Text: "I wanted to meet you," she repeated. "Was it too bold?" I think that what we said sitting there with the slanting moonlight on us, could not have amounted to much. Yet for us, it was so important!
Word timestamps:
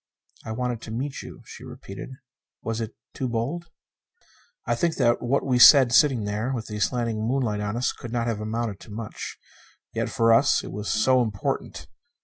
"I 0.43 0.51
wanted 0.51 0.81
to 0.81 0.89
meet 0.91 1.21
you," 1.21 1.43
she 1.45 1.63
repeated. 1.63 2.09
"Was 2.63 2.81
it 2.81 2.95
too 3.13 3.29
bold?" 3.29 3.69
I 4.65 4.73
think 4.73 4.95
that 4.95 5.21
what 5.21 5.45
we 5.45 5.59
said 5.59 5.93
sitting 5.93 6.23
there 6.23 6.51
with 6.55 6.65
the 6.65 6.79
slanting 6.79 7.19
moonlight 7.21 7.59
on 7.61 7.77
us, 7.77 7.91
could 7.91 8.11
not 8.11 8.25
have 8.25 8.41
amounted 8.41 8.79
to 8.79 8.89
much. 8.91 9.37
Yet 9.93 10.09
for 10.09 10.33
us, 10.33 10.63
it 10.63 10.71
was 10.71 10.89
so 10.89 11.21
important! 11.21 11.85